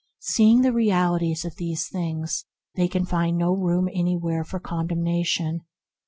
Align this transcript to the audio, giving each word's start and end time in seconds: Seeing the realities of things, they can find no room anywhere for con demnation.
Seeing 0.17 0.61
the 0.61 0.73
realities 0.73 1.45
of 1.45 1.53
things, 1.53 2.45
they 2.73 2.87
can 2.87 3.05
find 3.05 3.37
no 3.37 3.53
room 3.53 3.87
anywhere 3.93 4.43
for 4.43 4.59
con 4.59 4.87
demnation. 4.87 5.59